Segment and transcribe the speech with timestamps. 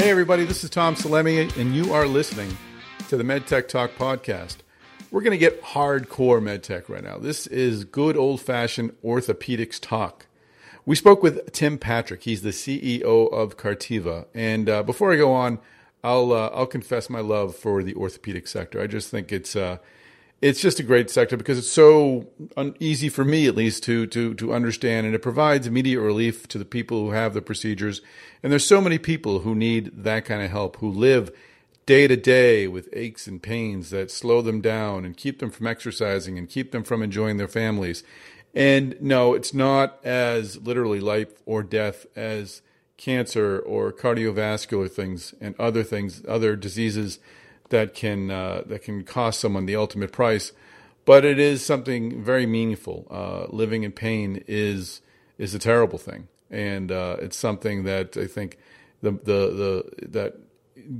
[0.00, 2.56] Hey, everybody, this is Tom Salemi, and you are listening
[3.10, 4.56] to the MedTech Talk podcast.
[5.10, 7.18] We're going to get hardcore MedTech right now.
[7.18, 10.24] This is good old fashioned orthopedics talk.
[10.86, 12.22] We spoke with Tim Patrick.
[12.22, 14.24] He's the CEO of Cartiva.
[14.32, 15.58] And uh, before I go on,
[16.02, 18.80] I'll uh, I'll confess my love for the orthopedic sector.
[18.80, 19.76] I just think it's uh,
[20.40, 24.06] it's just a great sector because it's so un- easy for me at least to
[24.06, 28.00] to to understand and it provides immediate relief to the people who have the procedures.
[28.42, 31.30] And there's so many people who need that kind of help who live
[31.84, 35.66] day to day with aches and pains that slow them down and keep them from
[35.66, 38.02] exercising and keep them from enjoying their families.
[38.54, 42.62] And no it's not as literally life or death as
[42.96, 47.18] cancer or cardiovascular things and other things other diseases
[47.70, 50.52] that can uh, that can cost someone the ultimate price,
[51.04, 53.06] but it is something very meaningful.
[53.10, 55.00] Uh, living in pain is
[55.38, 58.58] is a terrible thing, and uh, it's something that I think
[59.00, 60.36] the the the that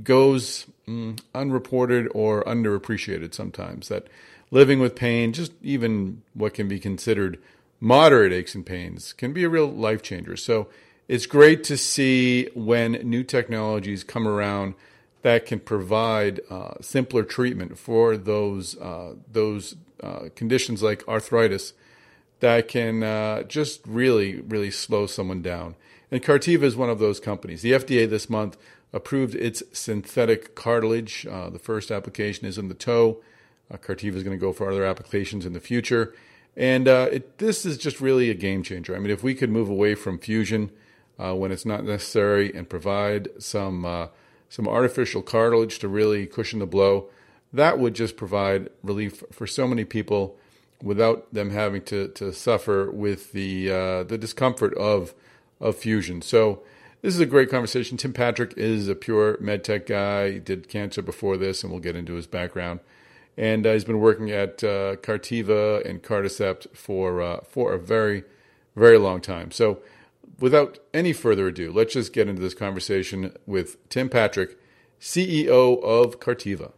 [0.03, 3.87] goes mm, unreported or underappreciated sometimes.
[3.89, 4.07] That
[4.49, 7.39] living with pain, just even what can be considered
[7.79, 10.35] moderate aches and pains, can be a real life changer.
[10.35, 10.67] So
[11.07, 14.75] it's great to see when new technologies come around
[15.21, 21.73] that can provide uh, simpler treatment for those uh, those uh, conditions like arthritis
[22.39, 25.75] that can uh, just really really slow someone down.
[26.09, 27.61] And Cartiva is one of those companies.
[27.61, 28.57] The FDA this month
[28.91, 31.25] approved its synthetic cartilage.
[31.25, 33.21] Uh, the first application is in the toe.
[33.71, 36.13] Uh, Cartiva is going to go for other applications in the future.
[36.57, 38.93] And it, this is just really a game changer.
[38.93, 40.71] I mean, if we could move away from fusion
[41.15, 44.09] when it's not necessary and provide some
[44.51, 47.07] some artificial cartilage to really cushion the blow.
[47.53, 50.37] That would just provide relief for so many people
[50.83, 55.15] without them having to, to suffer with the uh, the discomfort of
[55.61, 56.21] of fusion.
[56.21, 56.63] So
[57.01, 57.95] this is a great conversation.
[57.95, 60.33] Tim Patrick is a pure medtech guy.
[60.33, 62.81] He did cancer before this, and we'll get into his background.
[63.37, 68.25] And uh, he's been working at uh, Cartiva and Carticept for uh, for a very
[68.75, 69.51] very long time.
[69.51, 69.81] So
[70.41, 74.57] without any further ado, let's just get into this conversation with Tim Patrick,
[74.99, 76.73] CEO of Cartiva.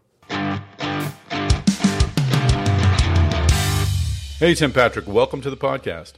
[4.38, 6.14] Hey, Tim Patrick, welcome to the podcast.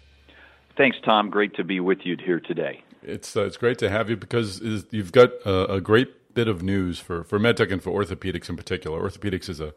[0.75, 1.29] Thanks, Tom.
[1.29, 2.83] Great to be with you here today.
[3.03, 6.63] It's uh, it's great to have you because you've got a, a great bit of
[6.63, 8.99] news for, for medtech and for orthopedics in particular.
[8.99, 9.73] Orthopedics is a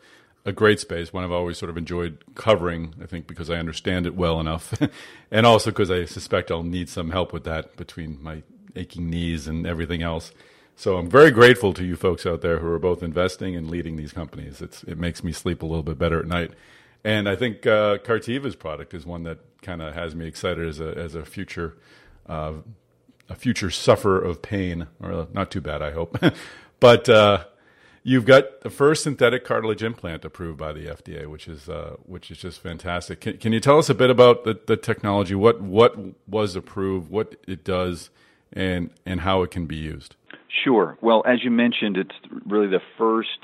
[0.49, 4.07] a great space, one I've always sort of enjoyed covering, I think because I understand
[4.07, 4.73] it well enough.
[5.31, 8.43] and also because I suspect I'll need some help with that between my
[8.75, 10.33] aching knees and everything else.
[10.75, 13.97] So I'm very grateful to you folks out there who are both investing and leading
[13.97, 14.63] these companies.
[14.63, 16.53] It's, it makes me sleep a little bit better at night.
[17.05, 20.81] And I think uh, Cartiva's product is one that kind of has me excited as
[20.81, 21.77] a, as a future,
[22.27, 22.55] uh,
[23.29, 26.19] a future sufferer of pain, or not too bad, I hope.
[26.81, 27.45] but, uh,
[28.09, 32.31] You've got the first synthetic cartilage implant approved by the FDA, which is uh, which
[32.31, 33.21] is just fantastic.
[33.21, 35.35] Can, can, you tell us a bit about the, the technology?
[35.35, 35.95] What what
[36.27, 37.11] was approved?
[37.11, 38.09] What it does,
[38.51, 40.17] and and how it can be used?
[40.65, 40.97] Sure.
[41.03, 42.15] Well, as you mentioned, it's
[42.47, 43.41] really the first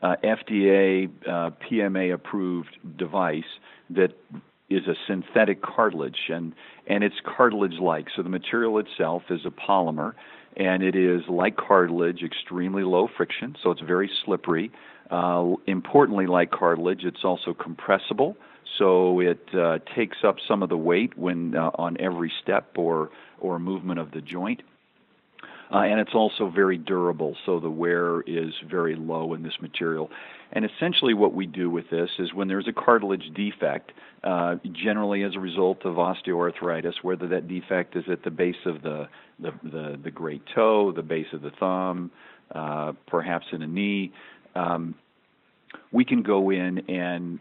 [0.00, 3.42] uh, FDA uh, PMA approved device
[3.90, 4.12] that
[4.70, 6.52] is a synthetic cartilage, and
[6.86, 8.06] and it's cartilage like.
[8.14, 10.12] So the material itself is a polymer
[10.56, 14.70] and it is like cartilage, extremely low friction, so it's very slippery.
[15.10, 18.36] Uh, importantly, like cartilage, it's also compressible,
[18.78, 23.10] so it uh, takes up some of the weight when uh, on every step or
[23.38, 24.62] or movement of the joint.
[25.72, 30.10] Uh, and it's also very durable, so the wear is very low in this material.
[30.54, 33.90] And essentially, what we do with this is when there's a cartilage defect,
[34.22, 38.82] uh, generally as a result of osteoarthritis, whether that defect is at the base of
[38.82, 39.08] the
[39.40, 42.10] the the, the great toe, the base of the thumb,
[42.54, 44.12] uh, perhaps in a knee,
[44.54, 44.94] um,
[45.90, 47.40] we can go in and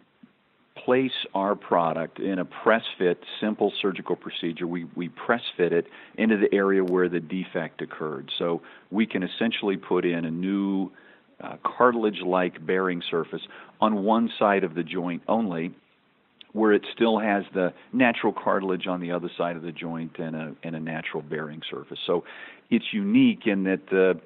[0.76, 4.66] place our product in a press fit, simple surgical procedure.
[4.66, 5.86] We, we press fit it
[6.18, 8.32] into the area where the defect occurred.
[8.40, 10.92] So we can essentially put in a new
[11.44, 13.42] uh, cartilage like bearing surface
[13.82, 15.74] on one side of the joint only,
[16.54, 20.36] where it still has the natural cartilage on the other side of the joint and
[20.36, 22.00] a, and a natural bearing surface.
[22.06, 22.24] So
[22.70, 24.20] it's unique in that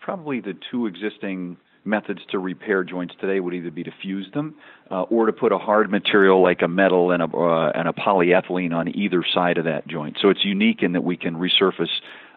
[0.00, 4.54] probably the two existing methods to repair joints today would either be to fuse them
[4.90, 7.92] uh, or to put a hard material like a metal and a, uh, and a
[7.92, 10.16] polyethylene on either side of that joint.
[10.20, 11.88] So it's unique in that we can resurface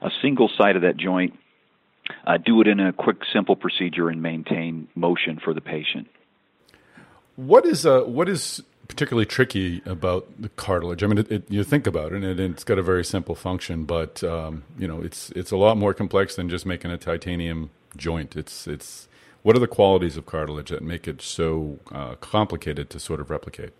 [0.02, 1.34] a single side of that joint,
[2.26, 6.08] uh, do it in a quick, simple procedure, and maintain motion for the patient.
[7.36, 11.04] What is uh, what is particularly tricky about the cartilage?
[11.04, 13.84] I mean, it, it, you think about it, and it's got a very simple function,
[13.84, 17.72] but um, you know, it's it's a lot more complex than just making a titanium
[17.98, 18.36] joint.
[18.36, 19.08] It's it's
[19.42, 23.30] what are the qualities of cartilage that make it so uh, complicated to sort of
[23.30, 23.74] replicate?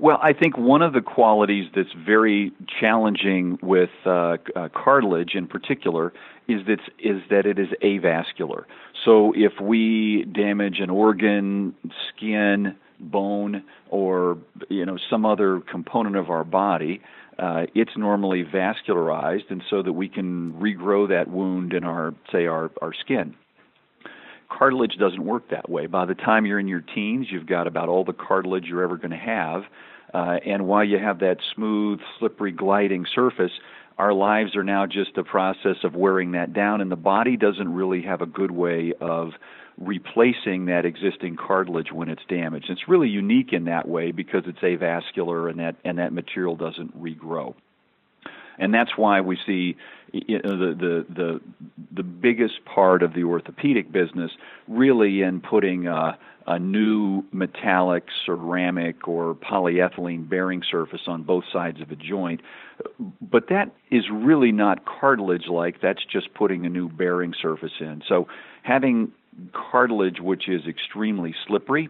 [0.00, 5.48] Well, I think one of the qualities that's very challenging with uh, uh, cartilage in
[5.48, 6.12] particular
[6.46, 8.64] is that is that it is avascular.
[9.04, 11.74] So if we damage an organ,
[12.08, 17.00] skin, bone, or you know some other component of our body,
[17.40, 22.46] uh, it's normally vascularized, and so that we can regrow that wound in our say
[22.46, 23.34] our our skin
[24.50, 25.86] cartilage doesn't work that way.
[25.86, 28.96] By the time you're in your teens, you've got about all the cartilage you're ever
[28.96, 29.64] going to have.
[30.12, 33.52] Uh, and while you have that smooth, slippery, gliding surface,
[33.98, 37.72] our lives are now just a process of wearing that down, and the body doesn't
[37.72, 39.32] really have a good way of
[39.76, 42.70] replacing that existing cartilage when it's damaged.
[42.70, 47.00] It's really unique in that way because it's avascular and that and that material doesn't
[47.00, 47.54] regrow
[48.58, 49.76] and that's why we see
[50.12, 51.40] you know, the the the
[51.92, 54.30] the biggest part of the orthopedic business
[54.66, 61.80] really in putting a, a new metallic, ceramic, or polyethylene bearing surface on both sides
[61.80, 62.40] of a joint.
[63.20, 65.80] But that is really not cartilage like.
[65.80, 68.02] That's just putting a new bearing surface in.
[68.08, 68.28] So
[68.62, 69.12] having
[69.52, 71.88] cartilage, which is extremely slippery,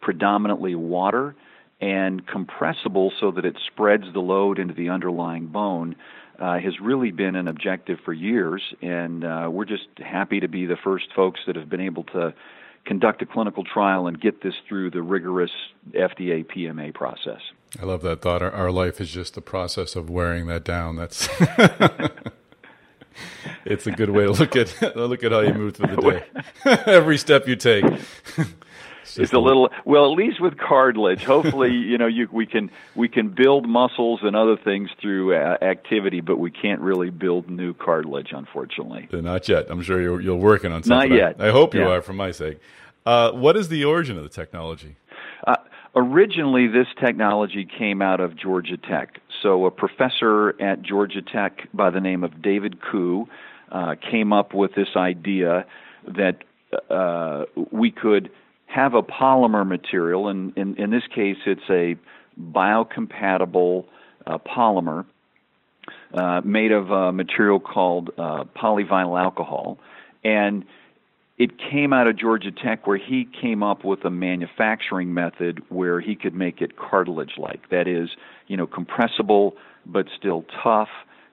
[0.00, 1.34] predominantly water
[1.80, 5.94] and compressible so that it spreads the load into the underlying bone
[6.38, 10.66] uh, has really been an objective for years, and uh, we're just happy to be
[10.66, 12.34] the first folks that have been able to
[12.84, 15.50] conduct a clinical trial and get this through the rigorous
[15.90, 17.40] FDA PMA process.
[17.80, 18.40] I love that thought.
[18.40, 20.96] Our, our life is just the process of wearing that down.
[20.96, 21.28] That's
[23.64, 26.02] it's a good way to look at look at how you move through the
[26.64, 26.80] day.
[26.86, 27.84] Every step you take
[29.16, 31.24] is a little well at least with cartilage.
[31.24, 35.56] Hopefully you know you we can we can build muscles and other things through uh,
[35.62, 39.08] activity but we can't really build new cartilage unfortunately.
[39.12, 39.66] Not yet.
[39.70, 41.10] I'm sure you're, you're working on something.
[41.10, 41.36] Not yet.
[41.38, 41.90] I, I hope you yeah.
[41.90, 42.58] are for my sake.
[43.06, 44.96] Uh, what is the origin of the technology?
[45.46, 45.56] Uh,
[45.94, 49.20] originally this technology came out of georgia tech.
[49.42, 53.28] So a professor at georgia tech by the name of david ku
[53.70, 55.66] uh, came up with this idea
[56.06, 56.38] that
[56.90, 58.30] uh, we could
[58.68, 61.96] have a polymer material, and in, in this case, it's a
[62.40, 63.86] biocompatible
[64.26, 65.06] uh, polymer
[66.12, 69.78] uh, made of a material called uh, polyvinyl alcohol.
[70.22, 70.64] And
[71.38, 76.00] it came out of Georgia Tech where he came up with a manufacturing method where
[76.00, 77.70] he could make it cartilage like.
[77.70, 78.10] That is,
[78.48, 79.54] you know, compressible
[79.86, 80.88] but still tough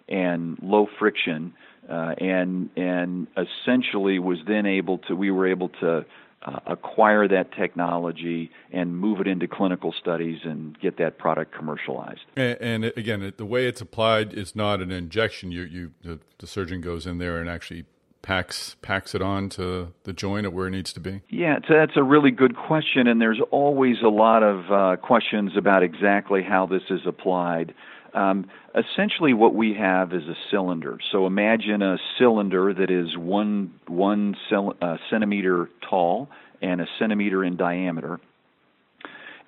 [0.07, 1.53] and low friction.
[1.89, 6.03] Uh, and and essentially was then able to we were able to
[6.45, 12.21] uh, acquire that technology and move it into clinical studies and get that product commercialized.
[12.36, 15.51] And, and again, the way it's applied is not an injection.
[15.51, 17.86] You, you, the, the, surgeon goes in there and actually
[18.21, 21.21] packs packs it on to the joint at where it needs to be.
[21.30, 25.51] Yeah, so that's a really good question, and there's always a lot of uh, questions
[25.57, 27.74] about exactly how this is applied.
[28.15, 30.97] Um, essentially, what we have is a cylinder.
[31.12, 36.29] So imagine a cylinder that is one one uh, centimeter tall
[36.62, 38.19] and a centimeter in diameter.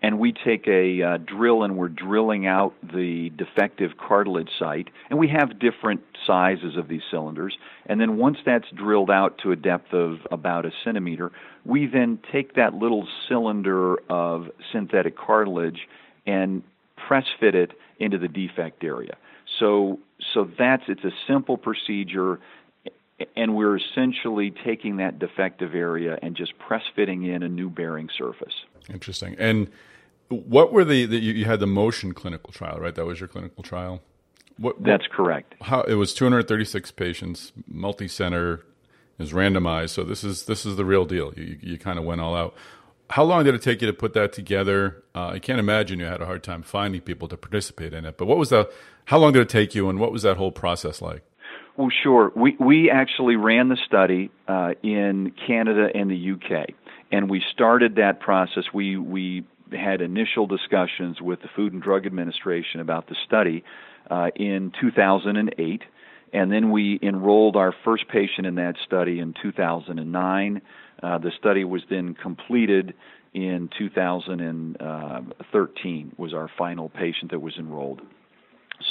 [0.03, 4.89] And we take a uh, drill and we're drilling out the defective cartilage site.
[5.09, 7.57] And we have different sizes of these cylinders.
[7.87, 11.31] And then once that's drilled out to a depth of about a centimeter,
[11.65, 15.87] we then take that little cylinder of synthetic cartilage
[16.27, 16.61] and
[17.07, 19.17] press fit it into the defect area.
[19.59, 19.99] So
[20.33, 22.39] so that's it's a simple procedure
[23.35, 28.09] and we're essentially taking that defective area and just press fitting in a new bearing
[28.15, 28.53] surface.
[28.89, 29.35] Interesting.
[29.39, 29.69] And
[30.29, 32.93] what were the, the you had the motion clinical trial, right?
[32.93, 34.01] That was your clinical trial.
[34.57, 35.55] What, what, That's correct.
[35.61, 38.63] How it was 236 patients, multi-center,
[39.19, 39.89] is randomized.
[39.89, 41.33] So this is this is the real deal.
[41.35, 42.55] You you kind of went all out
[43.09, 45.03] how long did it take you to put that together?
[45.15, 48.17] Uh, I can't imagine you had a hard time finding people to participate in it.
[48.17, 48.69] But what was the?
[49.05, 51.23] How long did it take you, and what was that whole process like?
[51.77, 52.31] Well, sure.
[52.35, 56.69] We we actually ran the study uh, in Canada and the UK,
[57.11, 58.63] and we started that process.
[58.73, 63.63] We we had initial discussions with the Food and Drug Administration about the study
[64.09, 65.81] uh, in 2008,
[66.33, 70.61] and then we enrolled our first patient in that study in 2009.
[71.01, 72.93] Uh, the study was then completed
[73.33, 78.01] in 2013 was our final patient that was enrolled.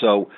[0.01, 0.31] So,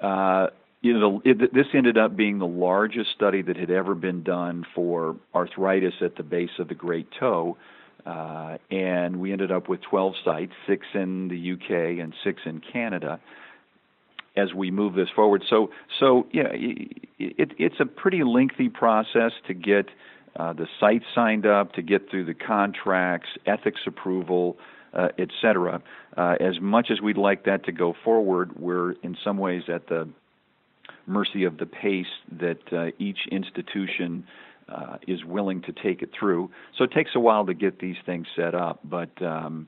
[0.00, 0.46] uh,
[0.80, 4.64] you know, it, this ended up being the largest study that had ever been done
[4.74, 7.58] for arthritis at the base of the great toe.
[8.06, 12.60] Uh, and we ended up with 12 sites, six in the UK and six in
[12.60, 13.18] Canada
[14.36, 15.42] as we move this forward.
[15.50, 19.86] So, so yeah, it, it's a pretty lengthy process to get
[20.36, 24.56] uh, the sites signed up, to get through the contracts, ethics approval,
[24.92, 25.82] uh, et cetera.
[26.16, 29.86] Uh, as much as we'd like that to go forward, we're in some ways at
[29.88, 30.08] the
[31.06, 32.06] mercy of the pace
[32.38, 34.26] that uh, each institution
[34.68, 36.50] uh, is willing to take it through.
[36.76, 39.66] So it takes a while to get these things set up, but um,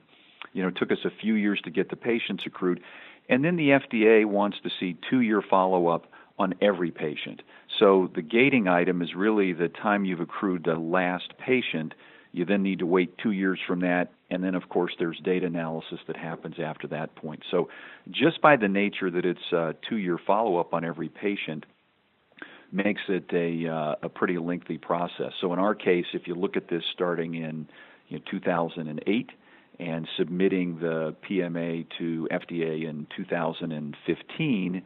[0.53, 2.81] you know, it took us a few years to get the patients accrued.
[3.29, 7.41] And then the FDA wants to see two year follow up on every patient.
[7.79, 11.93] So the gating item is really the time you've accrued the last patient.
[12.31, 15.45] You then need to wait two years from that, and then of course there's data
[15.45, 17.43] analysis that happens after that point.
[17.51, 17.69] So
[18.09, 21.65] just by the nature that it's a two year follow up on every patient,
[22.71, 25.33] makes it a uh, a pretty lengthy process.
[25.41, 27.67] So in our case, if you look at this starting in
[28.07, 29.29] you know, 2008
[29.79, 34.81] and submitting the PMA to FDA in 2015,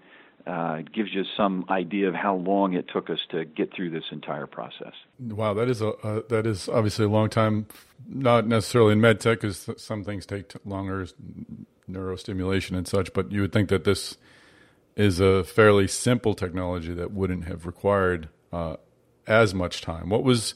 [0.48, 3.90] uh, it gives you some idea of how long it took us to get through
[3.90, 4.94] this entire process.
[5.20, 7.66] Wow, that is a uh, that is obviously a long time.
[8.08, 11.08] Not necessarily in med tech, because some things take longer,
[11.90, 13.12] neurostimulation and such.
[13.14, 14.18] But you would think that this
[14.96, 18.78] is a fairly simple technology that wouldn't have required uh,
[19.28, 20.10] as much time.
[20.10, 20.54] What was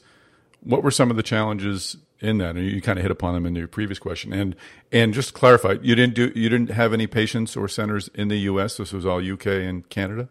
[0.62, 2.56] what were some of the challenges in that?
[2.56, 4.32] And you kind of hit upon them in your previous question.
[4.32, 4.56] And
[4.92, 8.28] and just to clarify, you didn't do you didn't have any patients or centers in
[8.28, 8.76] the U.S.
[8.76, 10.28] This was all UK and Canada.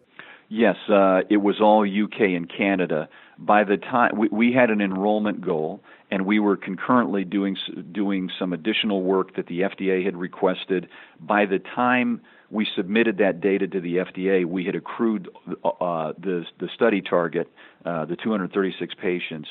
[0.48, 3.08] Yes, uh, it was all UK and Canada.
[3.38, 7.56] By the time we, we had an enrollment goal, and we were concurrently doing
[7.92, 10.88] doing some additional work that the FDA had requested.
[11.20, 12.20] By the time
[12.50, 15.28] we submitted that data to the FDA, we had accrued
[15.64, 17.48] uh, the the study target,
[17.84, 19.48] uh, the 236 patients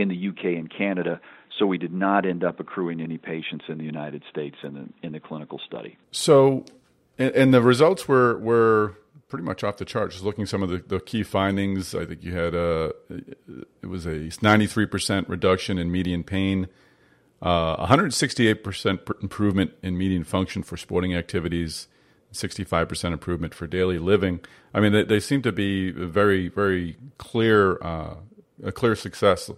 [0.00, 1.20] in the UK and Canada.
[1.58, 5.06] So we did not end up accruing any patients in the United States in the
[5.06, 5.98] in the clinical study.
[6.10, 6.64] So,
[7.18, 8.96] and, and the results were were
[9.28, 10.14] pretty much off the charts.
[10.14, 12.92] Just looking some of the, the key findings, I think you had a
[13.82, 16.68] it was a 93 percent reduction in median pain.
[17.42, 21.88] Uh, 168% improvement in median function for sporting activities,
[22.34, 24.40] 65% improvement for daily living.
[24.74, 28.16] I mean, they, they seem to be very, very clear, uh,
[28.62, 29.50] a clear success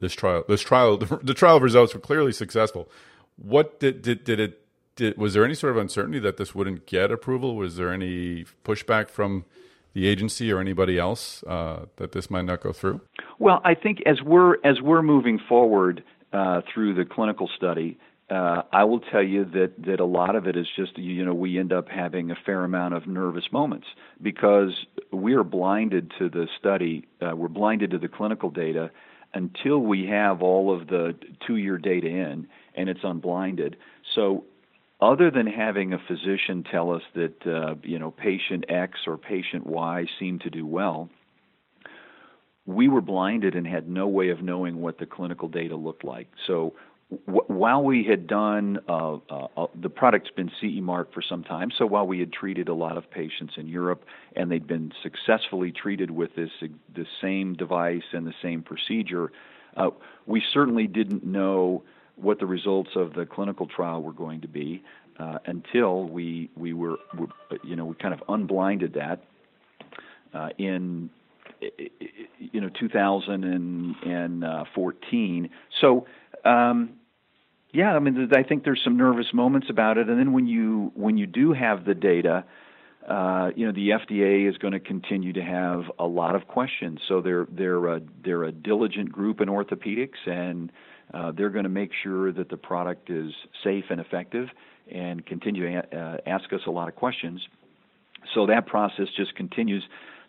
[0.00, 0.44] this trial.
[0.48, 2.88] This trial, the, the trial results were clearly successful.
[3.36, 4.62] What did did did it?
[4.96, 7.54] Did, was there any sort of uncertainty that this wouldn't get approval?
[7.54, 9.44] Was there any pushback from
[9.92, 13.00] the agency or anybody else uh, that this might not go through?
[13.38, 17.98] Well, I think as we're as we're moving forward uh, through the clinical study,
[18.28, 21.32] uh, I will tell you that that a lot of it is just you know
[21.32, 23.86] we end up having a fair amount of nervous moments
[24.20, 24.72] because
[25.12, 28.90] we are blinded to the study, uh, we're blinded to the clinical data,
[29.34, 31.14] until we have all of the
[31.46, 33.76] two year data in and it's unblinded.
[34.14, 34.44] So,
[34.98, 39.66] other than having a physician tell us that uh, you know patient X or patient
[39.66, 41.10] Y seemed to do well,
[42.64, 46.28] we were blinded and had no way of knowing what the clinical data looked like.
[46.46, 46.74] So
[47.08, 51.70] while we had done uh, uh, uh, the product's been CE marked for some time,
[51.76, 55.70] so while we had treated a lot of patients in Europe and they'd been successfully
[55.70, 56.50] treated with this
[56.94, 59.30] the same device and the same procedure,
[59.76, 59.90] uh,
[60.26, 61.82] we certainly didn't know
[62.16, 64.82] what the results of the clinical trial were going to be
[65.20, 67.28] uh, until we we were, were,
[67.62, 69.22] you know we kind of unblinded that
[70.34, 71.08] uh, in
[72.38, 75.50] you know 2014.
[75.80, 76.06] So
[76.44, 76.90] um,
[77.72, 80.92] yeah, I mean, I think there's some nervous moments about it, and then when you
[80.94, 82.44] when you do have the data,
[83.08, 87.00] uh, you know, the FDA is going to continue to have a lot of questions.
[87.06, 90.72] So they're they're a, they're a diligent group in orthopedics, and
[91.14, 93.32] uh, they're going to make sure that the product is
[93.62, 94.48] safe and effective,
[94.90, 97.46] and continue to a- uh, ask us a lot of questions.
[98.34, 99.84] So that process just continues.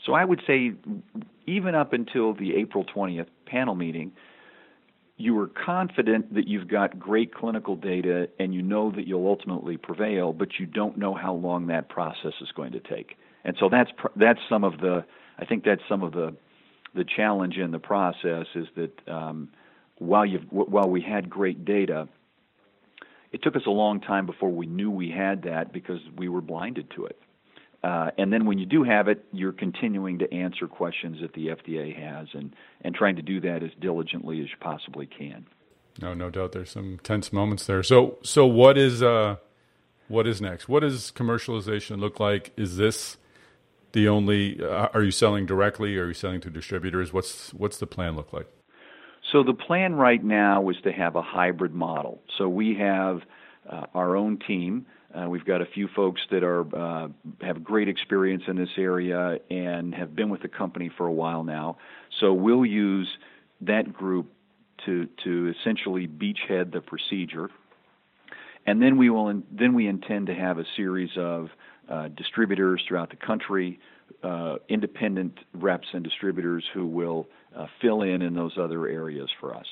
[0.06, 0.74] So I would say,
[1.46, 4.12] even up until the April 20th panel meeting,
[5.18, 9.76] you were confident that you've got great clinical data and you know that you'll ultimately
[9.76, 13.18] prevail, but you don't know how long that process is going to take.
[13.44, 15.06] And so that's that's some of the
[15.40, 16.36] I think that's some of the
[16.94, 19.50] the challenge in the process is that um,
[19.98, 22.08] while you while we had great data,
[23.32, 26.42] it took us a long time before we knew we had that because we were
[26.42, 27.20] blinded to it.
[27.84, 31.48] Uh, and then when you do have it, you're continuing to answer questions that the
[31.48, 35.46] FDA has and, and trying to do that as diligently as you possibly can.
[36.02, 37.84] No, no doubt there's some tense moments there.
[37.84, 39.38] So, so what is, uh,
[40.08, 40.68] what is next?
[40.68, 42.52] What does commercialization look like?
[42.58, 43.18] Is this
[43.94, 45.98] the only, uh, are you selling directly?
[45.98, 47.14] Are you selling to distributors?
[47.14, 48.48] What's, what's the plan look like?
[49.32, 52.22] So the plan right now is to have a hybrid model.
[52.38, 53.22] So we have
[53.70, 54.86] uh, our own team.
[55.18, 57.08] Uh, we've got a few folks that are uh,
[57.42, 61.44] have great experience in this area and have been with the company for a while
[61.44, 61.78] now.
[62.20, 63.08] So we'll use
[63.62, 64.32] that group
[64.86, 67.50] to to essentially beachhead the procedure,
[68.66, 71.50] and then we will in, then we intend to have a series of
[71.90, 73.80] uh, distributors throughout the country,
[74.22, 79.56] uh, independent reps and distributors who will uh, fill in in those other areas for
[79.56, 79.66] us.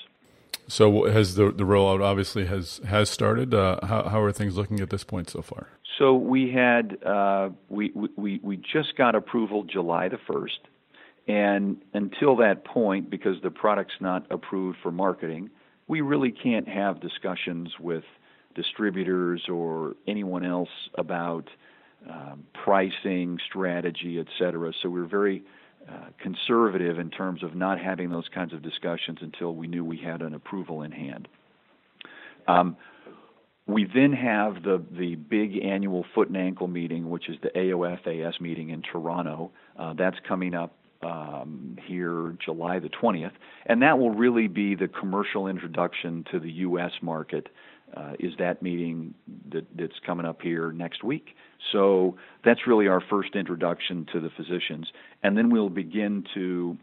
[0.68, 3.54] So has the the rollout obviously has has started?
[3.54, 5.68] Uh, how how are things looking at this point so far?
[5.98, 10.60] So we had uh, we we we just got approval July the first,
[11.28, 15.52] and until that point, because the product's not approved for marketing,
[15.88, 18.04] we really can't have discussions with
[18.56, 21.50] distributors or anyone else about
[22.10, 24.72] um, pricing, strategy, et cetera.
[24.82, 25.44] So we're very
[25.90, 29.98] uh, conservative in terms of not having those kinds of discussions until we knew we
[29.98, 31.28] had an approval in hand.
[32.48, 32.78] Um,
[33.68, 38.40] we then have the the big annual foot and ankle meeting, which is the AOFAS
[38.40, 39.52] meeting in Toronto.
[39.78, 43.32] Uh, that's coming up um, here July the 20th,
[43.66, 46.92] and that will really be the commercial introduction to the U.S.
[47.02, 47.48] market
[47.96, 49.14] uh, is that meeting
[49.52, 51.36] that, that's coming up here next week.
[51.72, 54.88] So that's really our first introduction to the physicians,
[55.24, 56.78] and then we'll begin to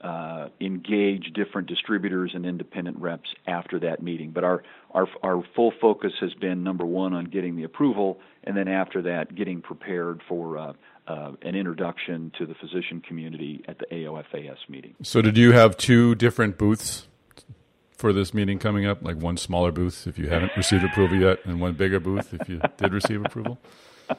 [0.00, 4.30] uh, engage different distributors and independent reps after that meeting.
[4.30, 8.56] But our, our our full focus has been number one on getting the approval, and
[8.56, 10.72] then after that, getting prepared for uh,
[11.08, 14.94] uh, an introduction to the physician community at the AOFAS meeting.
[15.02, 17.08] So, did you have two different booths
[17.98, 19.02] for this meeting coming up?
[19.02, 22.48] Like one smaller booth if you haven't received approval yet, and one bigger booth if
[22.48, 23.58] you did receive approval?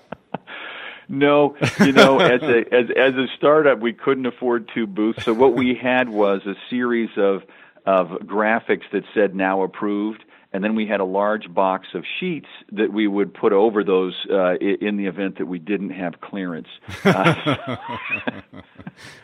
[1.12, 5.26] No, you know, as a as as a startup, we couldn't afford two booths.
[5.26, 7.42] So what we had was a series of
[7.84, 12.48] of graphics that said "now approved," and then we had a large box of sheets
[12.72, 16.68] that we would put over those uh, in the event that we didn't have clearance.
[17.04, 17.36] Uh,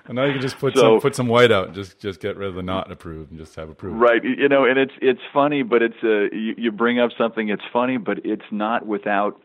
[0.06, 2.20] and now you can just put so, some put some white out and just just
[2.20, 4.00] get rid of the not approved and just have approved.
[4.00, 7.50] Right, you know, and it's it's funny, but it's uh, you, you bring up something.
[7.50, 9.42] It's funny, but it's not without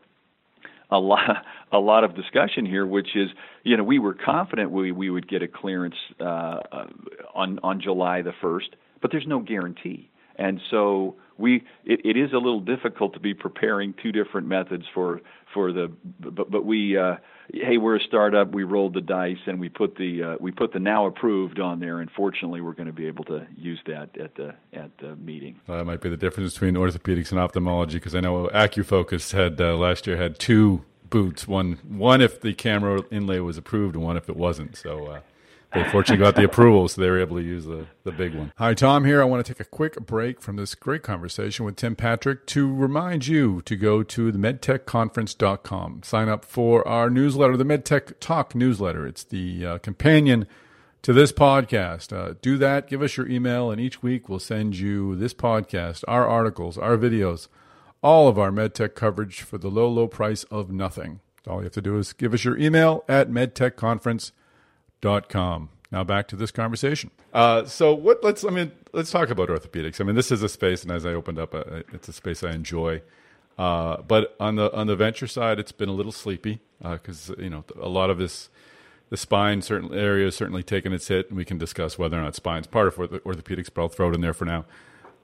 [0.90, 3.30] a lot a lot of discussion here, which is
[3.64, 6.86] you know we were confident we we would get a clearance uh, uh
[7.34, 10.09] on on July the first, but there's no guarantee,
[10.40, 14.84] and so we it, it is a little difficult to be preparing two different methods
[14.92, 15.20] for
[15.52, 17.16] for the but but we uh,
[17.52, 20.72] hey we're a startup we rolled the dice and we put the uh, we put
[20.72, 24.16] the now approved on there and fortunately we're going to be able to use that
[24.18, 25.60] at the at the meeting.
[25.66, 29.60] Well, that might be the difference between orthopedics and ophthalmology because I know AcuFocus had
[29.60, 34.04] uh, last year had two boots one one if the KAMRA inlay was approved and
[34.04, 35.20] one if it wasn't so.
[35.72, 38.52] They fortunately got the approval, so they were able to use the, the big one.
[38.56, 39.22] Hi, Tom here.
[39.22, 42.74] I want to take a quick break from this great conversation with Tim Patrick to
[42.74, 46.02] remind you to go to the medtechconference.com.
[46.02, 49.06] Sign up for our newsletter, the MedTech Talk newsletter.
[49.06, 50.48] It's the uh, companion
[51.02, 52.12] to this podcast.
[52.12, 56.02] Uh, do that, give us your email, and each week we'll send you this podcast,
[56.08, 57.46] our articles, our videos,
[58.02, 61.20] all of our MedTech coverage for the low, low price of nothing.
[61.46, 64.32] All you have to do is give us your email at medtechconference.com
[65.28, 65.70] com.
[65.92, 67.10] Now back to this conversation.
[67.32, 68.22] Uh, so what?
[68.22, 68.44] Let's.
[68.44, 70.00] I mean, let's talk about orthopedics.
[70.00, 72.44] I mean, this is a space, and as I opened up, uh, it's a space
[72.44, 73.02] I enjoy.
[73.58, 77.34] Uh, but on the on the venture side, it's been a little sleepy because uh,
[77.38, 78.50] you know a lot of this,
[79.10, 82.22] the spine certain area areas certainly taken its hit, and we can discuss whether or
[82.22, 83.68] not spine's part of orthopedics.
[83.72, 84.64] But I'll throw it in there for now.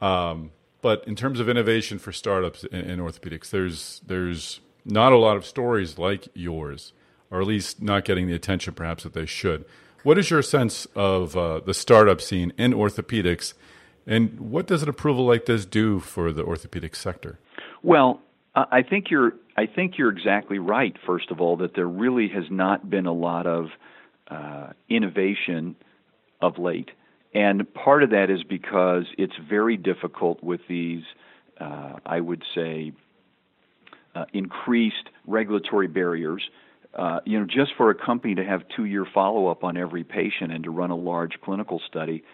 [0.01, 0.51] Um,
[0.83, 5.37] but in terms of innovation for startups in, in orthopedics, there's there's not a lot
[5.37, 6.93] of stories like yours
[7.31, 9.65] or at least not getting the attention perhaps that they should.
[10.03, 13.55] What is your sense of uh, the startup scene in orthopedics,
[14.07, 17.41] and what does an approval like this do for the orthopedic sector?
[17.83, 18.21] Well,
[18.55, 20.97] I think you're I think you're exactly right.
[21.07, 23.67] First of all, that there really has not been a lot of
[24.31, 25.77] uh, innovation
[26.41, 26.91] of late,
[27.35, 31.03] and part of that is because it's very difficult with these.
[31.61, 32.93] Uh, I would say
[34.15, 36.43] uh, increased regulatory barriers
[36.95, 40.65] uh, you know, just for a company to have two-year follow-up on every patient and
[40.65, 42.25] to run a large clinical study,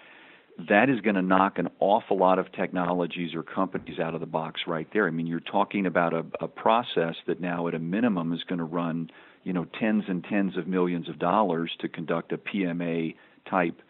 [0.68, 4.26] that is going to knock an awful lot of technologies or companies out of the
[4.26, 5.06] box right there.
[5.06, 8.58] I mean, you're talking about a, a process that now, at a minimum, is going
[8.58, 9.10] to run,
[9.44, 13.16] you know, tens and tens of millions of dollars to conduct a PMA
[13.48, 13.80] type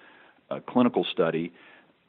[0.50, 1.52] uh, clinical study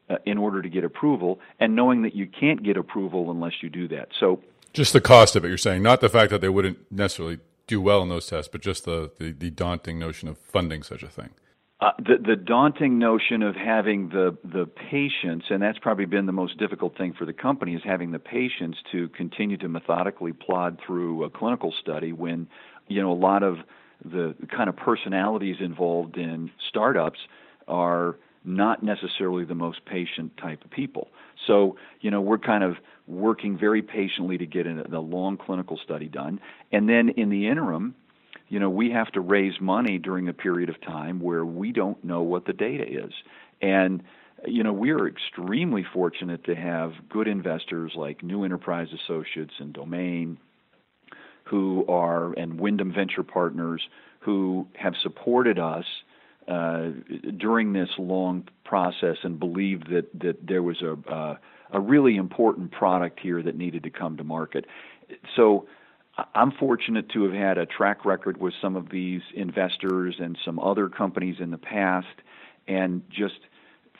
[0.09, 3.69] uh, in order to get approval, and knowing that you can't get approval unless you
[3.69, 4.09] do that.
[4.19, 4.41] So,
[4.73, 7.81] just the cost of it, you're saying, not the fact that they wouldn't necessarily do
[7.81, 11.07] well in those tests, but just the, the, the daunting notion of funding such a
[11.07, 11.31] thing.
[11.83, 16.31] Uh, the the daunting notion of having the the patience, and that's probably been the
[16.31, 20.79] most difficult thing for the company, is having the patience to continue to methodically plod
[20.85, 22.47] through a clinical study when
[22.87, 23.57] you know a lot of
[24.05, 27.19] the kind of personalities involved in startups
[27.67, 31.09] are not necessarily the most patient type of people.
[31.47, 32.75] So, you know, we're kind of
[33.07, 36.39] working very patiently to get a, a long clinical study done.
[36.71, 37.95] And then in the interim,
[38.49, 42.03] you know, we have to raise money during a period of time where we don't
[42.03, 43.11] know what the data is.
[43.61, 44.03] And,
[44.45, 49.73] you know, we are extremely fortunate to have good investors like New Enterprise Associates and
[49.73, 50.37] Domain,
[51.45, 53.81] who are, and Windham Venture Partners,
[54.19, 55.85] who have supported us
[56.47, 61.37] during this long process and believed that, that there was a, uh,
[61.71, 64.65] a really important product here that needed to come to market.
[65.35, 65.67] So,
[66.35, 70.59] I'm fortunate to have had a track record with some of these investors and some
[70.59, 72.05] other companies in the past,
[72.67, 73.39] and just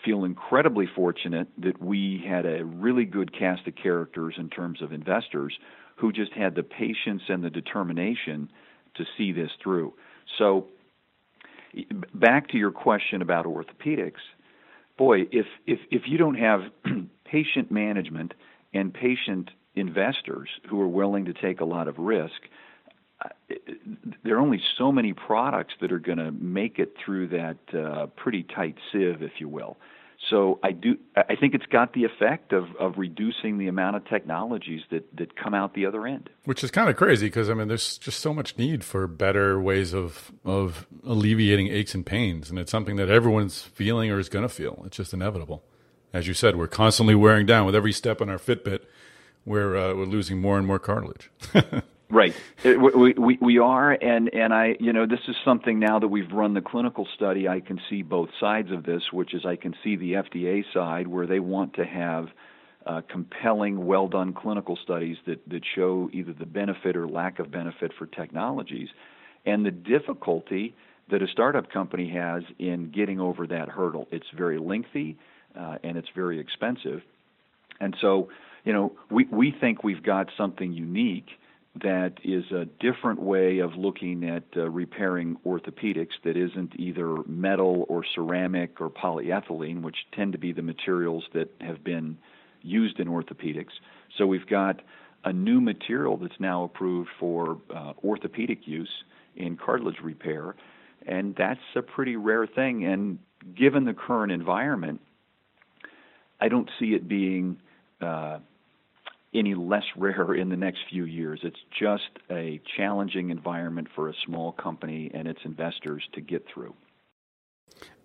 [0.06, 4.92] feel incredibly fortunate that we had a really good cast of characters in terms of
[4.92, 5.58] investors
[5.96, 8.50] who just had the patience and the determination
[8.96, 9.94] to see this through.
[10.38, 10.68] So,
[12.14, 14.22] back to your question about orthopedics,
[14.98, 16.62] boy, if if if you don't have
[17.26, 18.34] patient management
[18.74, 22.42] and patient investors who are willing to take a lot of risk,
[23.24, 23.30] uh,
[24.24, 28.08] there are only so many products that are going to make it through that uh,
[28.16, 29.78] pretty tight sieve, if you will.
[30.30, 30.98] So I do.
[31.16, 35.36] I think it's got the effect of, of reducing the amount of technologies that, that
[35.36, 36.30] come out the other end.
[36.46, 39.60] Which is kind of crazy because I mean, there's just so much need for better
[39.60, 44.30] ways of of alleviating aches and pains, and it's something that everyone's feeling or is
[44.30, 44.82] going to feel.
[44.86, 45.64] It's just inevitable.
[46.14, 48.82] As you said, we're constantly wearing down with every step on our Fitbit
[49.46, 51.30] we're uh, we're losing more and more cartilage.
[52.14, 56.08] right, we, we we are, and and I you know this is something now that
[56.08, 57.48] we've run the clinical study.
[57.48, 61.08] I can see both sides of this, which is I can see the FDA side
[61.08, 62.30] where they want to have.
[62.86, 67.50] Uh, compelling, well done clinical studies that, that show either the benefit or lack of
[67.50, 68.90] benefit for technologies,
[69.46, 70.76] and the difficulty
[71.10, 74.06] that a startup company has in getting over that hurdle.
[74.12, 75.18] It's very lengthy
[75.58, 77.04] uh, and it's very expensive.
[77.80, 78.28] And so
[78.64, 81.30] you know, we, we think we've got something unique
[81.82, 87.86] that is a different way of looking at uh, repairing orthopedics that isn't either metal
[87.90, 92.18] or ceramic or polyethylene, which tend to be the materials that have been
[92.62, 93.72] used in orthopedics.
[94.18, 94.82] So we've got
[95.26, 99.04] a new material that's now approved for uh, orthopedic use
[99.36, 100.56] in cartilage repair,
[101.08, 102.86] and that's a pretty rare thing.
[102.86, 103.18] And
[103.56, 105.02] given the current environment,
[106.40, 107.58] I don't see it being
[108.00, 108.40] uh,
[109.34, 111.40] any less rare in the next few years.
[111.44, 116.76] It's just a challenging environment for a small company and its investors to get through.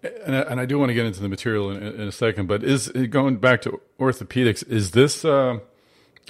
[0.03, 2.47] And I, and I do want to get into the material in, in, a second,
[2.47, 4.67] but is going back to orthopedics?
[4.69, 5.25] Is this?
[5.25, 5.59] Uh,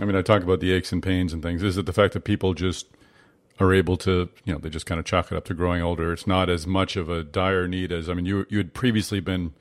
[0.00, 1.62] I mean, I talk about the aches and pains and things.
[1.62, 2.86] Is it the fact that people just
[3.60, 6.12] are able to, you know, they just kind of chalk it up to growing older?
[6.12, 9.20] It's not as much of a dire need as I mean, you you had previously
[9.20, 9.52] been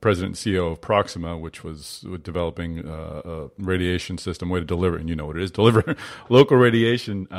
[0.00, 4.96] president and CEO of Proxima, which was developing uh, a radiation system way to deliver,
[4.96, 5.96] and you know what it is, deliver
[6.28, 7.34] local radiation uh,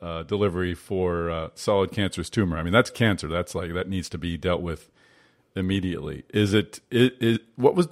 [0.00, 2.56] uh, delivery for uh, solid cancerous tumor.
[2.56, 3.28] I mean, that's cancer.
[3.28, 4.90] That's like that needs to be dealt with
[5.56, 6.24] immediately.
[6.30, 6.80] Is it?
[6.90, 7.88] It, it what was?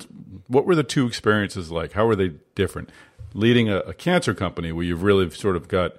[0.47, 1.93] What were the two experiences like?
[1.93, 2.91] How were they different?
[3.35, 5.93] Leading a, a cancer company where you've really sort of got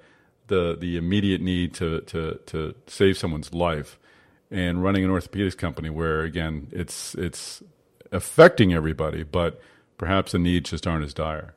[0.47, 3.97] the the immediate need to to to save someone's life
[4.51, 7.63] and running an orthopedics company where again it's it's
[8.13, 9.60] affecting everybody, but
[9.97, 11.54] perhaps the needs just aren't as dire.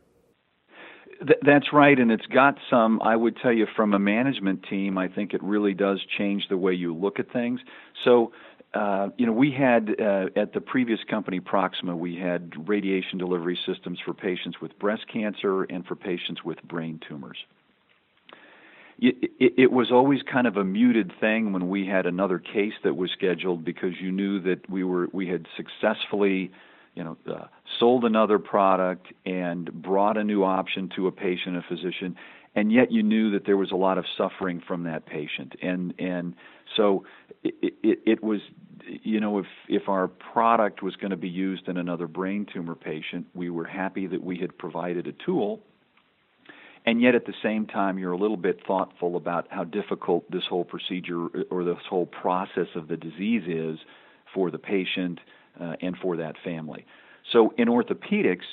[1.19, 3.01] Th- that's right, and it's got some.
[3.03, 6.57] I would tell you from a management team, I think it really does change the
[6.57, 7.61] way you look at things.
[8.05, 8.33] So,
[8.75, 13.59] uh, you know, we had uh, at the previous company, Proxima, we had radiation delivery
[13.66, 17.38] systems for patients with breast cancer and for patients with brain tumors.
[18.98, 22.96] It, it, was always kind of a muted thing when we had another case that
[22.96, 26.50] was scheduled because you knew that we were we had successfully
[26.94, 27.44] you know uh,
[27.78, 32.16] sold another product and brought a new option to a patient a physician
[32.56, 35.54] and yet you knew that there was a lot of suffering from that patient.
[35.62, 36.35] And and
[36.74, 37.04] so
[37.44, 38.40] it, it, it was
[38.88, 42.74] you know if if our product was going to be used in another brain tumor
[42.74, 45.61] patient we were happy that we had provided a tool
[46.87, 50.44] and yet at the same time you're a little bit thoughtful about how difficult this
[50.49, 53.79] whole procedure or this whole process of the disease is
[54.33, 55.18] for the patient
[55.61, 56.87] uh, and for that family.
[57.33, 58.44] So in orthopedics,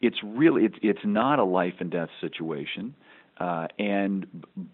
[0.00, 2.94] it's really it's it's not a life and death situation,
[3.38, 4.26] uh, and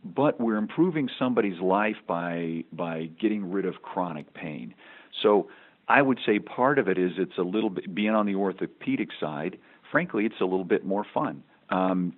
[0.05, 4.75] but we're improving somebody's life by by getting rid of chronic pain.
[5.23, 5.49] So
[5.88, 9.11] I would say part of it is it's a little bit being on the orthopedic
[9.21, 9.59] side.
[9.90, 11.42] Frankly, it's a little bit more fun.
[11.71, 12.12] Um,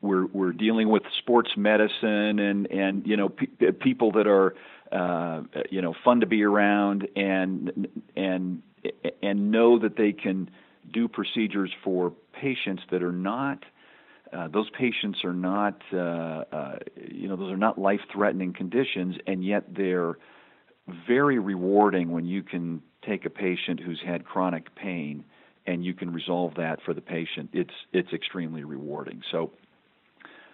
[0.00, 4.54] we're we're dealing with sports medicine and and you know pe- people that are
[4.92, 8.62] uh, you know fun to be around and and
[9.22, 10.50] and know that they can
[10.92, 13.64] do procedures for patients that are not
[14.32, 19.16] uh, those patients are not uh, uh, you know those are not life threatening conditions
[19.26, 20.16] and yet they're
[21.06, 25.24] very rewarding when you can take a patient who's had chronic pain
[25.66, 27.50] and you can resolve that for the patient.
[27.52, 29.22] It's it's extremely rewarding.
[29.30, 29.52] So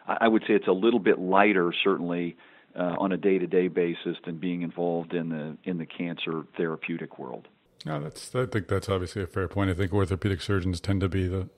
[0.06, 2.36] I would say it's a little bit lighter, certainly,
[2.76, 7.48] uh, on a day-to-day basis than being involved in the in the cancer therapeutic world.
[7.86, 9.70] No, that's I think that's obviously a fair point.
[9.70, 11.48] I think orthopedic surgeons tend to be the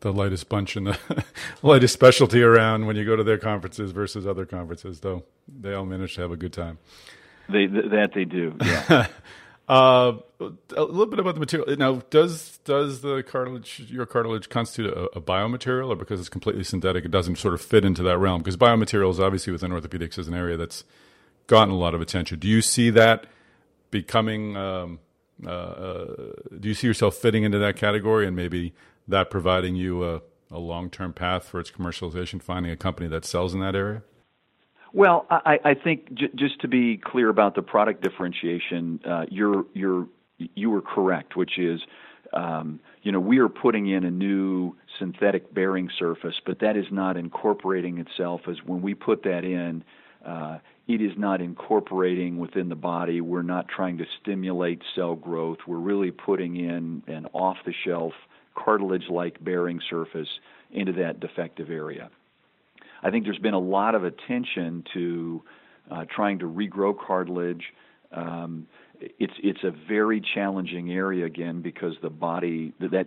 [0.00, 1.24] the lightest bunch and the
[1.62, 5.84] lightest specialty around when you go to their conferences versus other conferences, though they all
[5.84, 6.78] manage to have a good time.
[7.48, 8.56] They that they do.
[8.62, 9.06] Yeah.
[9.70, 10.18] Uh,
[10.76, 11.76] a little bit about the material.
[11.76, 16.64] Now, does does the cartilage, your cartilage, constitute a, a, biomaterial, or because it's completely
[16.64, 18.40] synthetic, it doesn't sort of fit into that realm?
[18.40, 20.82] Because biomaterials, obviously, within orthopedics, is an area that's
[21.46, 22.40] gotten a lot of attention.
[22.40, 23.26] Do you see that
[23.92, 24.56] becoming?
[24.56, 24.98] Um,
[25.46, 26.06] uh, uh,
[26.58, 28.74] do you see yourself fitting into that category, and maybe
[29.06, 32.42] that providing you a, a long term path for its commercialization?
[32.42, 34.02] Finding a company that sells in that area.
[34.92, 39.64] Well, I, I think j- just to be clear about the product differentiation, uh, you're
[39.72, 41.80] you're you were correct, which is,
[42.32, 46.86] um, you know, we are putting in a new synthetic bearing surface, but that is
[46.90, 49.84] not incorporating itself as when we put that in.
[50.24, 53.20] Uh, it is not incorporating within the body.
[53.20, 55.58] We're not trying to stimulate cell growth.
[55.66, 58.12] We're really putting in an off the shelf
[58.56, 60.28] cartilage like bearing surface
[60.72, 62.10] into that defective area.
[63.02, 65.42] I think there's been a lot of attention to
[65.90, 67.64] uh, trying to regrow cartilage.
[68.12, 68.66] Um,
[69.00, 73.06] it's it's a very challenging area again because the body that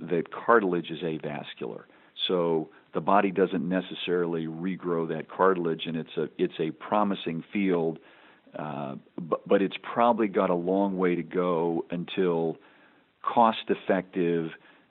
[0.00, 1.84] that cartilage is avascular,
[2.26, 7.98] so the body doesn't necessarily regrow that cartilage, and it's a it's a promising field,
[8.58, 12.56] uh, but, but it's probably got a long way to go until
[13.22, 14.50] cost-effective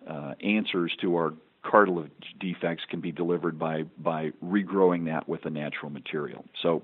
[0.09, 1.33] uh, answers to our
[1.69, 6.45] cartilage defects can be delivered by by regrowing that with a natural material.
[6.61, 6.83] So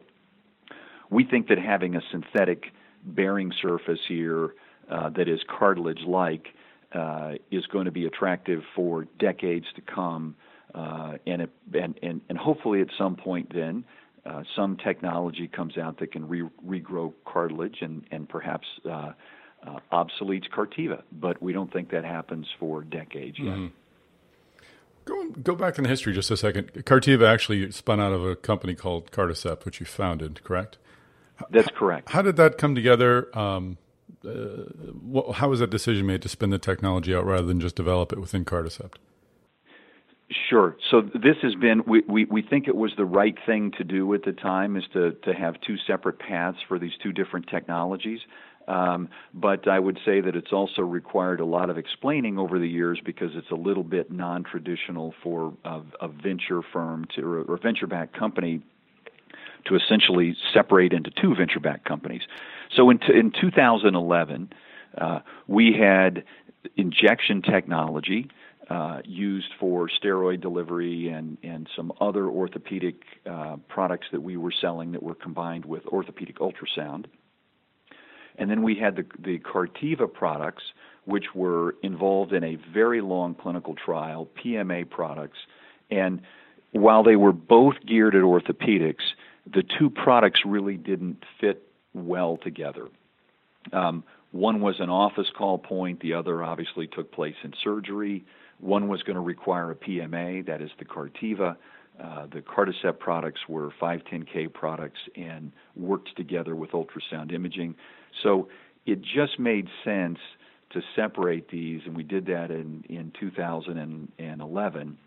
[1.10, 2.66] we think that having a synthetic
[3.04, 4.56] bearing surface here
[4.90, 6.48] uh, that is cartilage-like
[6.94, 10.36] uh, is going to be attractive for decades to come,
[10.76, 13.84] uh, and, it, and, and and hopefully at some point then.
[14.24, 19.14] Uh, some technology comes out that can re- regrow cartilage and, and perhaps uh,
[19.66, 23.56] uh, obsoletes Cartiva, but we don't think that happens for decades yet.
[23.56, 23.76] Mm-hmm.
[25.44, 26.74] Go back in history just a second.
[26.74, 30.78] Cartiva actually spun out of a company called Carticept, which you founded, correct?
[31.50, 32.10] That's correct.
[32.10, 33.36] How did that come together?
[33.38, 33.78] Um,
[34.26, 38.14] uh, how was that decision made to spin the technology out rather than just develop
[38.14, 38.96] it within Carticept?
[40.50, 40.78] Sure.
[40.90, 44.14] So this has been we, we, we think it was the right thing to do
[44.14, 48.20] at the time is to, to have two separate paths for these two different technologies.
[48.68, 52.68] Um, but I would say that it's also required a lot of explaining over the
[52.68, 57.58] years because it's a little bit non-traditional for a, a venture firm to or a
[57.58, 58.62] venture-backed company
[59.66, 62.22] to essentially separate into two venture-backed companies.
[62.76, 64.54] So in, t- in 2011,
[64.98, 66.24] uh, we had
[66.76, 68.30] injection technology.
[68.70, 74.54] Uh, used for steroid delivery and, and some other orthopedic uh, products that we were
[74.62, 77.04] selling that were combined with orthopedic ultrasound.
[78.42, 80.64] And then we had the, the Cartiva products,
[81.06, 85.38] which were involved in a very long clinical trial, PMA products.
[85.92, 86.24] And
[86.72, 89.14] while they were both geared at orthopedics,
[89.46, 92.88] the two products really didn't fit well together.
[93.74, 98.26] Um, one was an office call point, the other obviously took place in surgery.
[98.60, 101.58] One was going to require a PMA, that is the Cartiva.
[102.02, 107.76] Uh, the Carticept products were 510K products and worked together with ultrasound imaging.
[108.24, 108.50] So
[108.86, 110.20] it just made sense
[110.72, 114.98] to separate these, and we did that in, in 2011.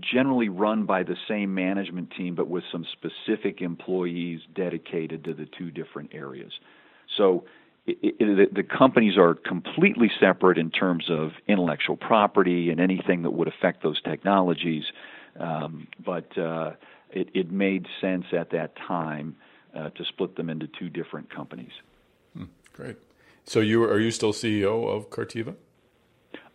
[0.00, 5.46] Generally run by the same management team, but with some specific employees dedicated to the
[5.58, 6.52] two different areas.
[7.16, 7.44] So
[7.86, 13.30] it, it, the companies are completely separate in terms of intellectual property and anything that
[13.30, 14.84] would affect those technologies.
[15.38, 16.72] Um, but uh,
[17.10, 19.34] it, it, made sense at that time
[19.74, 21.72] uh, to split them into two different companies.
[22.36, 22.96] Hmm, great.
[23.44, 25.54] So you are you still CEO of Cartiva?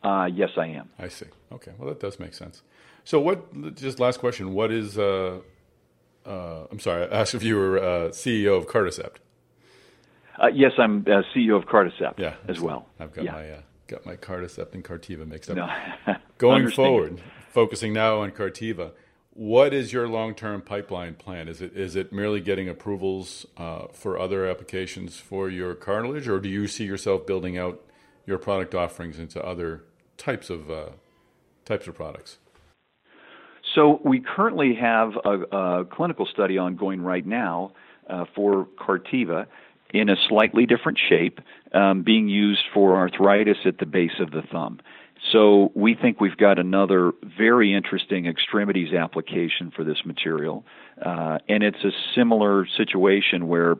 [0.03, 0.89] Uh, yes, I am.
[0.99, 1.25] I see.
[1.51, 1.71] Okay.
[1.77, 2.61] Well, that does make sense.
[3.03, 3.75] So, what?
[3.75, 4.53] Just last question.
[4.53, 4.97] What is?
[4.97, 5.39] Uh,
[6.25, 7.03] uh I'm sorry.
[7.03, 9.17] I asked if you were uh, CEO of Carticept.
[10.41, 12.87] Uh, yes, I'm uh, CEO of Carticept yeah, as well.
[12.99, 13.31] I've got yeah.
[13.31, 15.57] my uh, got my Carticept and Cartiva mixed up.
[15.57, 16.15] No.
[16.37, 18.91] Going forward, focusing now on Cartiva,
[19.37, 21.47] what is your long term pipeline plan?
[21.47, 26.39] Is it is it merely getting approvals uh, for other applications for your cartilage, or
[26.39, 27.79] do you see yourself building out
[28.25, 29.83] your product offerings into other
[30.17, 30.89] types of uh,
[31.65, 32.39] types of products?
[33.75, 37.73] So we currently have a, a clinical study ongoing right now
[38.09, 39.45] uh, for Cartiva
[39.93, 41.39] in a slightly different shape,
[41.73, 44.79] um, being used for arthritis at the base of the thumb.
[45.31, 50.65] So we think we've got another very interesting extremities application for this material,
[51.03, 53.77] uh, and it's a similar situation where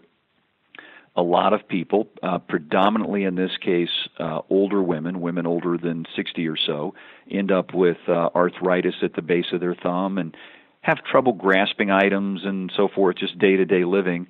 [1.16, 6.06] a lot of people, uh, predominantly in this case, uh, older women, women older than
[6.16, 6.94] 60 or so,
[7.30, 10.38] end up with uh, arthritis at the base of their thumb and
[10.82, 14.28] have trouble grasping items and so forth, just day to day living.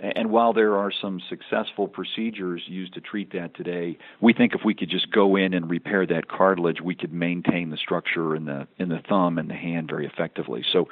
[0.00, 4.62] And while there are some successful procedures used to treat that today, we think if
[4.64, 8.46] we could just go in and repair that cartilage, we could maintain the structure in
[8.46, 10.64] the in the thumb and the hand very effectively.
[10.72, 10.88] So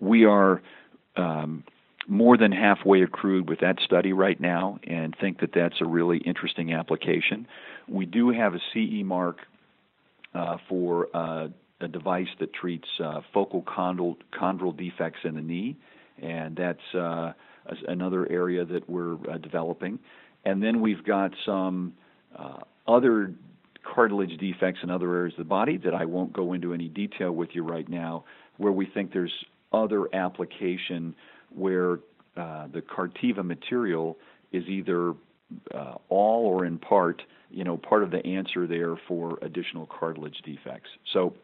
[0.00, 0.62] we are
[1.16, 1.64] um,
[2.06, 6.18] more than halfway accrued with that study right now and think that that's a really
[6.18, 7.46] interesting application.
[7.88, 9.38] We do have a CE mark
[10.34, 11.48] uh, for uh,
[11.80, 15.76] a device that treats uh, focal chondral, chondral defects in the knee,
[16.20, 17.32] and that's uh,
[17.88, 19.98] another area that we're uh, developing.
[20.44, 21.94] And then we've got some
[22.36, 23.32] uh, other
[23.82, 27.32] cartilage defects in other areas of the body that I won't go into any detail
[27.32, 28.24] with you right now,
[28.56, 29.32] where we think there's
[29.72, 31.14] other application
[31.54, 31.98] where
[32.36, 34.16] uh, the Cartiva material
[34.52, 35.14] is either
[35.74, 40.40] uh, all or in part, you know, part of the answer there for additional cartilage
[40.44, 40.90] defects.
[41.12, 41.34] So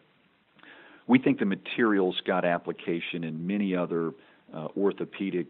[1.06, 4.12] we think the material's got application in many other
[4.54, 5.48] uh, orthopedic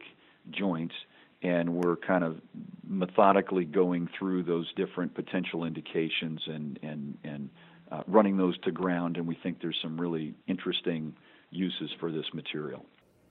[0.51, 0.95] joints,
[1.43, 2.41] and we're kind of
[2.87, 7.51] methodically going through those different potential indications and and and
[7.91, 9.17] uh, running those to ground.
[9.17, 11.15] And we think there's some really interesting
[11.51, 12.85] uses for this material.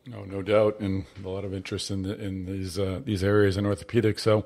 [0.05, 3.57] No, no doubt, and a lot of interest in the, in these uh, these areas
[3.57, 4.21] in orthopedics.
[4.21, 4.45] So,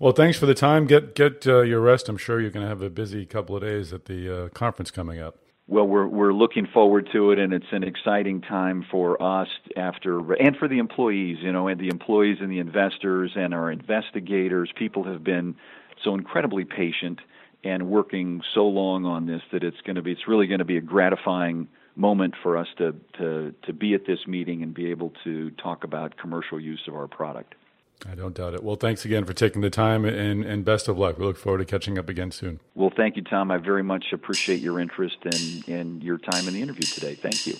[0.00, 0.86] well, thanks for the time.
[0.86, 2.08] Get get uh, your rest.
[2.08, 4.90] I'm sure you're going to have a busy couple of days at the uh, conference
[4.90, 5.36] coming up.
[5.68, 10.34] Well, we're we're looking forward to it, and it's an exciting time for us after
[10.34, 14.70] and for the employees, you know, and the employees and the investors and our investigators.
[14.76, 15.56] People have been
[16.04, 17.18] so incredibly patient
[17.64, 20.64] and working so long on this that it's going to be it's really going to
[20.64, 24.90] be a gratifying moment for us to, to, to be at this meeting and be
[24.90, 27.54] able to talk about commercial use of our product.
[28.04, 28.62] I don't doubt it.
[28.62, 31.18] Well, thanks again for taking the time and, and best of luck.
[31.18, 32.60] We look forward to catching up again soon.
[32.74, 33.50] Well, thank you, Tom.
[33.50, 37.14] I very much appreciate your interest and, and your time in the interview today.
[37.14, 37.54] Thank you.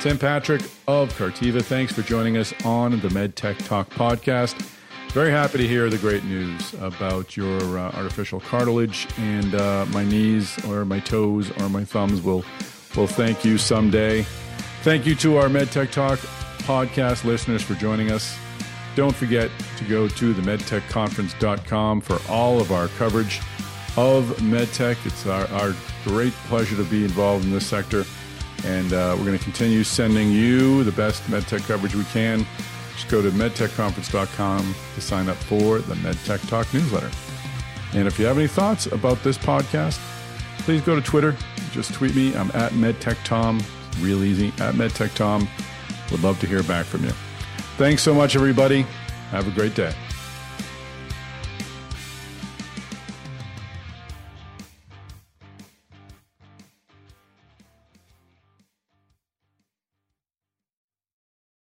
[0.00, 4.54] Tim Patrick of Cartiva, thanks for joining us on the MedTech Talk podcast.
[5.12, 10.04] Very happy to hear the great news about your uh, artificial cartilage, and uh, my
[10.04, 12.44] knees or my toes or my thumbs will
[12.96, 14.26] will thank you someday.
[14.82, 16.18] Thank you to our MedTech Talk
[16.64, 18.36] podcast listeners for joining us.
[18.96, 23.40] Don't forget to go to the medtechconference.com for all of our coverage
[23.96, 25.04] of MedTech.
[25.06, 25.74] It's our, our
[26.04, 28.04] great pleasure to be involved in this sector,
[28.64, 32.46] and uh, we're going to continue sending you the best MedTech coverage we can.
[32.94, 37.10] Just go to medtechconference.com to sign up for the MedTech Talk newsletter.
[37.94, 39.98] And if you have any thoughts about this podcast,
[40.58, 41.36] please go to Twitter.
[41.72, 42.34] Just tweet me.
[42.36, 43.62] I'm at MedTechTom.
[44.00, 45.48] Real easy, at MedTechTom.
[46.10, 47.12] Would love to hear back from you.
[47.76, 48.82] Thanks so much, everybody.
[49.30, 49.92] Have a great day.